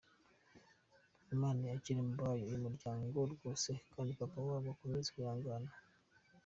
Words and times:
lmana 1.31 1.63
yakire 1.71 1.99
mubayo 2.09 2.43
uy’umuryango 2.45 3.17
rwose!kandi 3.33 4.11
papa 4.19 4.39
wabo 4.47 4.67
akomeze 4.73 5.07
kwihangana. 5.13 5.71